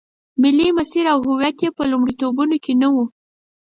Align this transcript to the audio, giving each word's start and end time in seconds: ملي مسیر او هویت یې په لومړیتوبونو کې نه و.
ملي 0.41 0.67
مسیر 0.77 1.05
او 1.13 1.19
هویت 1.27 1.57
یې 1.63 1.69
په 1.77 1.83
لومړیتوبونو 1.91 2.55
کې 2.63 2.73
نه 2.81 2.87
و. 2.93 2.95